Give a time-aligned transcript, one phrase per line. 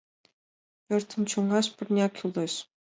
[0.85, 2.53] Пӧртым чоҥаш пырня кӱлеш.